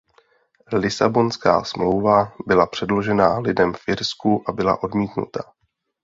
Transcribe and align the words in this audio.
Lisabonská 0.73 1.63
smlouva 1.63 2.33
byla 2.47 2.65
předložena 2.67 3.39
lidem 3.39 3.73
v 3.73 3.81
Irsku 3.87 4.43
a 4.49 4.51
byla 4.51 4.83
odmítnuta. 4.83 5.53